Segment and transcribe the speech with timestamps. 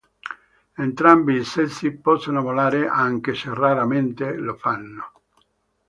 [0.77, 5.11] Entrambi i sessi possono volare, anche se raramente lo fanno.